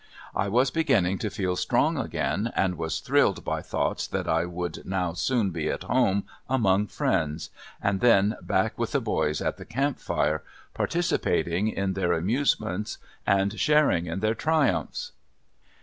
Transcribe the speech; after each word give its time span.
I 0.33 0.47
was 0.47 0.71
beginning 0.71 1.19
to 1.19 1.29
feel 1.29 1.55
strong 1.55 1.95
again, 1.99 2.51
and 2.55 2.75
was 2.75 3.01
thrilled 3.01 3.45
by 3.45 3.61
thoughts 3.61 4.07
that 4.07 4.27
I 4.27 4.45
would 4.45 4.83
now 4.83 5.13
soon 5.13 5.51
be 5.51 5.69
at 5.69 5.83
home 5.83 6.23
among 6.49 6.87
friends, 6.87 7.51
and 7.79 7.99
then 8.01 8.35
back 8.41 8.79
with 8.79 8.93
the 8.93 8.99
boys 8.99 9.43
at 9.43 9.57
the 9.57 9.65
camp 9.65 9.99
fire, 9.99 10.41
participating 10.73 11.67
in 11.67 11.93
their 11.93 12.13
amusements 12.13 12.97
and 13.27 13.59
sharing 13.59 14.07
in 14.07 14.21
their 14.21 14.33
triumphs. 14.33 15.11